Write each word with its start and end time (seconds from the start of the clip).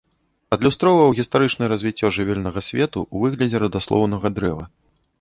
Адлюстраваў 0.55 1.11
гістарычнае 1.19 1.69
развіццё 1.75 2.11
жывёльнага 2.19 2.59
свету 2.71 2.99
ў 3.13 3.17
выглядзе 3.27 3.57
радаслоўнага 3.69 4.37
дрэва. 4.41 4.65